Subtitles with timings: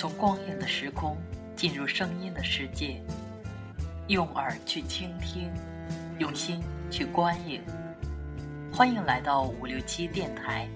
[0.00, 1.14] 从光影的时空
[1.54, 3.02] 进入声音的世界，
[4.08, 5.52] 用耳去倾听，
[6.18, 7.60] 用心去观影。
[8.72, 10.66] 欢迎来到五六七电台，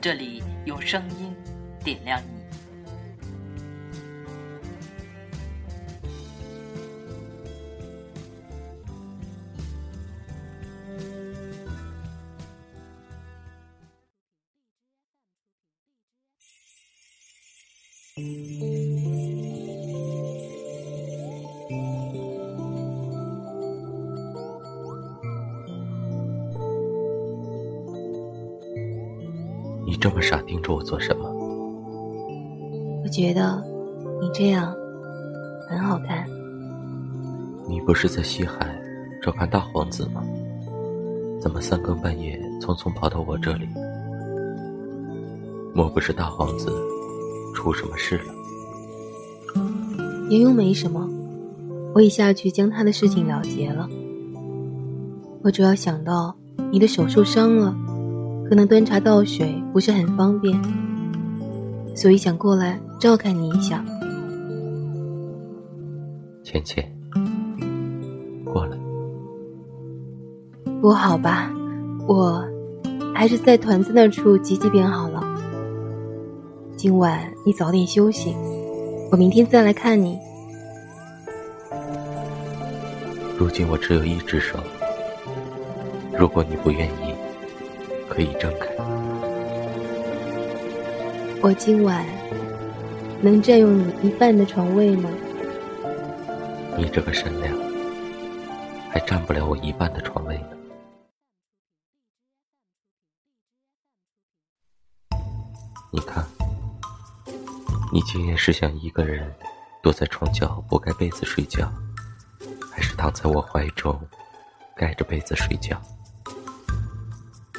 [0.00, 1.34] 这里用声音
[1.82, 2.22] 点亮。
[18.16, 18.22] 你
[30.00, 31.28] 这么傻盯着我做什么？
[33.02, 33.60] 我觉得
[34.20, 34.72] 你这样
[35.68, 36.24] 很好看。
[37.66, 38.80] 你不是在西海
[39.20, 40.22] 找看大皇子吗？
[41.40, 43.66] 怎么三更半夜匆匆跑到我这里？
[45.74, 46.70] 莫不是大皇子
[47.54, 48.34] 出什么事了？
[50.28, 51.08] 也又没什么，
[51.94, 53.88] 我已下去将他的事情了结了。
[55.42, 56.34] 我主要想到
[56.70, 57.74] 你的手受伤了。
[58.46, 60.60] 可能端茶倒水不是很方便，
[61.94, 63.82] 所以想过来照看你一下。
[66.42, 66.86] 倩倩，
[68.44, 68.76] 过来。
[70.82, 71.50] 不好吧？
[72.06, 72.44] 我
[73.14, 75.13] 还是在团子那处挤挤便好了。
[76.84, 78.36] 今晚你早点休息，
[79.10, 80.20] 我明天再来看你。
[83.38, 84.58] 如今我只有一只手，
[86.12, 87.14] 如果你不愿意。
[88.06, 88.66] 可以睁开。
[91.40, 92.04] 我今晚
[93.22, 95.08] 能占用你一半的床位吗？
[96.76, 97.56] 你这个身量，
[98.90, 100.48] 还占不了我一半的床位呢。
[105.90, 106.22] 你看，
[107.94, 109.32] 你今夜是想一个人
[109.80, 111.72] 躲在床角不盖被子睡觉，
[112.68, 113.96] 还是躺在我怀中
[114.74, 115.80] 盖着被子睡觉？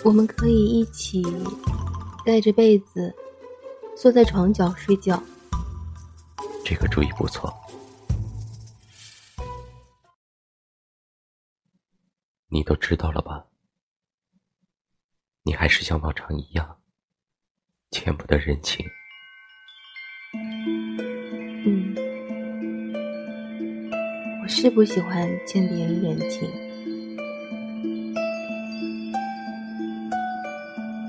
[0.04, 1.24] 我们可以一起
[2.26, 3.16] 盖着被子，
[3.96, 5.24] 缩在床角睡觉。
[6.66, 7.50] 这个主意不错。
[12.50, 13.46] 你都知道了吧？
[15.44, 16.82] 你还是像往常一样，
[17.90, 18.86] 欠不得人情。
[24.58, 26.50] 是不喜欢见别人眼睛。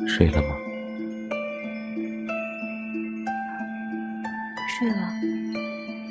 [0.04, 0.56] 睡了吗？
[4.68, 5.12] 睡了，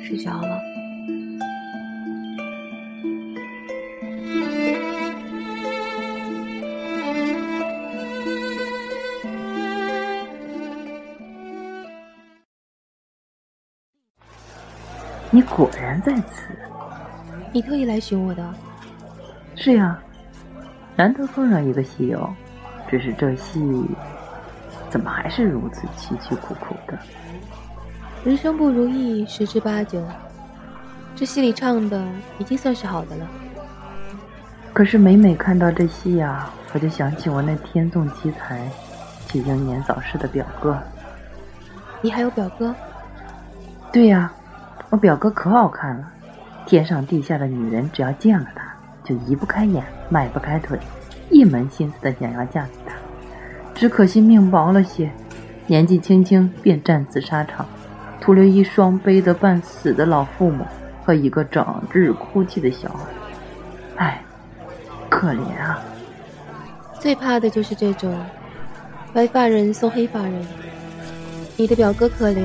[0.02, 0.62] 睡着了。
[15.30, 16.46] 你果然在此。
[17.56, 18.46] 你特意来寻我的？
[19.54, 19.98] 是呀，
[20.94, 22.28] 难得碰上一个戏友。
[22.86, 23.82] 只是这戏
[24.90, 26.98] 怎么还是如此凄凄苦苦的？
[28.26, 30.06] 人生不如意十之八九，
[31.14, 32.06] 这戏里唱的
[32.38, 33.26] 已经算是好的了。
[34.74, 38.68] 可是每每看到这戏呀，我就想起我那天纵奇才
[39.28, 40.78] 却英年早逝的表哥。
[42.02, 42.74] 你还有表哥？
[43.90, 44.30] 对呀，
[44.90, 46.12] 我表哥可好看了，
[46.66, 48.62] 天上地下的女人只要见了他，
[49.04, 50.78] 就移不开眼，迈不开腿。
[51.30, 52.94] 一门心思的想要嫁给他，
[53.74, 55.10] 只可惜命薄了些，
[55.66, 57.64] 年纪轻轻便战死沙场，
[58.20, 60.64] 徒留一双悲得半死的老父母
[61.04, 62.98] 和一个整日哭泣的小孩。
[63.96, 64.22] 唉，
[65.08, 65.80] 可怜啊！
[66.98, 68.16] 最怕的就是这种
[69.12, 70.46] 白发人送黑发人。
[71.56, 72.44] 你的表哥可怜，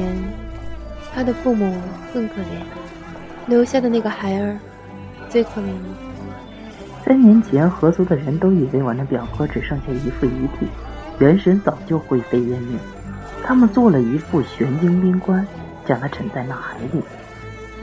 [1.14, 1.76] 他的父母
[2.14, 2.64] 更可怜，
[3.48, 4.58] 留下的那个孩儿
[5.30, 5.74] 最可怜。
[7.04, 10.68] 三年前，合族的人都以为我那表哥只剩下一副遗体，
[11.20, 12.78] 元神早就灰飞烟灭。
[13.44, 15.46] 他们做了一副玄晶冰棺，
[15.86, 17.02] 将他沉在那海里。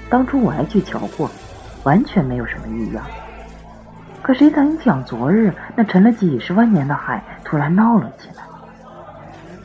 [0.08, 1.28] 当初我还去瞧过，
[1.82, 3.04] 完全没有什么异样。
[4.22, 8.44] 可谁曾想，昨日那沉了几十万年的海突然闹了起来。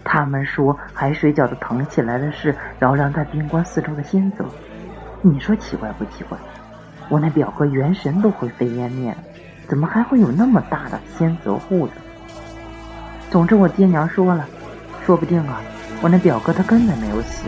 [0.03, 4.43] 他们说，海水搅得腾起来的是绕梁在冰棺四周的仙泽。
[5.25, 6.37] 你说奇怪不奇怪？
[7.07, 9.17] 我那表哥元神都灰飞烟灭了。
[9.69, 11.93] 怎么还会有那么大的仙泽护着？
[13.31, 14.45] 总之，我爹娘说了，
[15.05, 15.61] 说不定啊，
[16.01, 17.45] 我那表哥他根本没有死。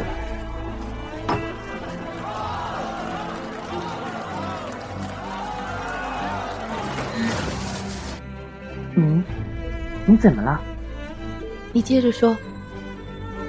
[8.96, 9.22] 你，
[10.06, 10.62] 你怎么了？
[11.74, 12.34] 你接着说。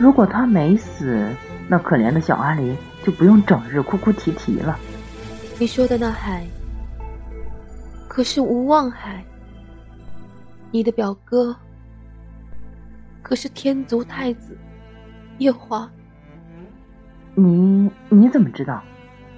[0.00, 1.28] 如果他没死，
[1.69, 2.76] 那可怜的小阿离
[3.06, 4.76] 就不用整日哭哭啼啼了。
[5.61, 6.44] 你说的那海，
[8.08, 9.25] 可是无望海。
[10.73, 11.55] 你的表哥，
[13.23, 14.58] 可是天族太子
[15.38, 15.88] 夜华。
[17.37, 18.82] 你你怎么知道？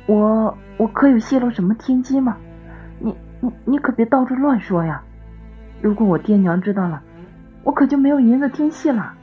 [0.07, 2.39] 我我可有泄露什么天机吗？
[2.99, 5.03] 你你你可别到处乱说呀！
[5.83, 7.03] 如果我爹娘知道了，
[7.65, 9.15] 我可就没有银子听戏了。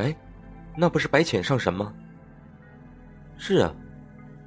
[0.00, 0.16] 哎，
[0.76, 1.92] 那不是白浅上神吗？
[3.36, 3.74] 是啊，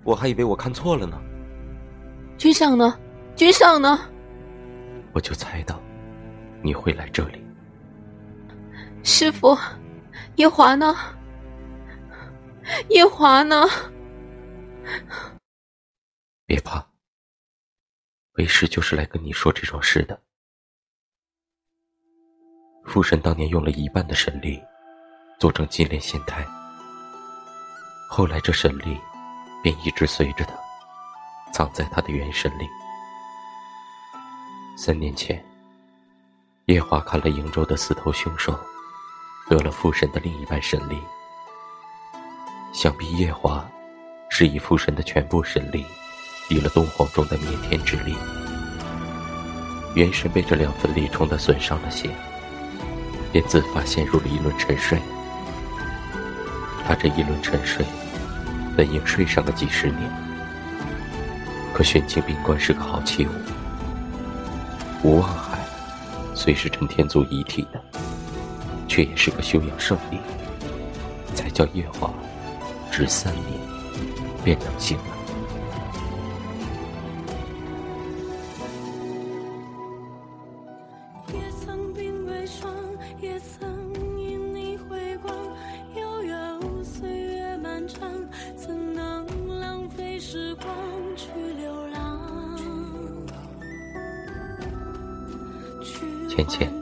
[0.03, 1.21] 我还以为我看错了呢。
[2.38, 3.00] 君上呢？
[3.35, 4.00] 君上呢？
[5.13, 5.79] 我就猜到
[6.63, 7.44] 你会来这里。
[9.03, 9.55] 师傅，
[10.35, 10.95] 夜华呢？
[12.89, 13.67] 夜华呢？
[16.45, 16.83] 别怕，
[18.33, 20.19] 为师就是来跟你说这桩事的。
[22.85, 24.59] 父神当年用了一半的神力。
[25.44, 26.42] 做成金莲仙胎，
[28.07, 28.98] 后来这神力
[29.62, 30.54] 便一直随着他，
[31.51, 32.66] 藏在他的元神里。
[34.78, 35.44] 三年前，
[36.68, 38.57] 夜华看了瀛州的四头凶兽，
[39.50, 40.98] 得了父神的另一半神力。
[42.72, 43.69] 想必夜华
[44.30, 45.86] 是以父神的全部神力，
[46.48, 48.16] 抵了东皇钟的灭天之力。
[49.95, 52.10] 元神被这两份力冲得损伤了些，
[53.34, 54.98] 便自发陷入了一轮沉睡。
[56.85, 57.85] 他这一轮沉睡，
[58.75, 60.00] 本应睡上个几十年。
[61.74, 63.31] 可玄清冰棺是个好器物，
[65.01, 65.57] 无望海
[66.35, 67.81] 虽是陈天祖遗体的，
[68.88, 70.19] 却也是个修养圣地，
[71.33, 72.13] 才叫夜华
[72.91, 73.45] 只三年
[74.44, 75.22] 便能醒来。
[96.35, 96.81] 浅浅，